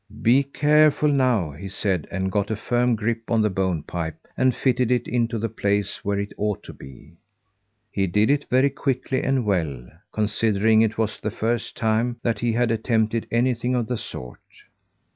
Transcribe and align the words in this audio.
"Be 0.23 0.41
careful, 0.41 1.09
now!" 1.09 1.51
he 1.51 1.69
said; 1.69 2.07
and 2.09 2.31
got 2.31 2.49
a 2.49 2.55
firm 2.55 2.95
grip 2.95 3.29
on 3.29 3.43
the 3.43 3.51
bone 3.51 3.83
pipe 3.83 4.17
and 4.35 4.55
fitted 4.55 4.89
it 4.89 5.07
into 5.07 5.37
the 5.37 5.47
place 5.47 6.03
where 6.03 6.17
it 6.17 6.33
ought 6.37 6.63
to 6.63 6.73
be. 6.73 7.13
He 7.91 8.07
did 8.07 8.31
it 8.31 8.47
very 8.49 8.71
quickly 8.71 9.21
and 9.21 9.45
well, 9.45 9.87
considering 10.11 10.81
it 10.81 10.97
was 10.97 11.19
the 11.19 11.29
first 11.29 11.77
time 11.77 12.17
that 12.23 12.39
he 12.39 12.53
had 12.53 12.71
attempted 12.71 13.27
anything 13.29 13.75
of 13.75 13.85
the 13.85 13.95
sort. 13.97 14.39